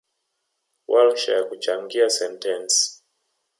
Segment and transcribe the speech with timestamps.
[0.89, 3.03] Warsha ya kuchangia sentensi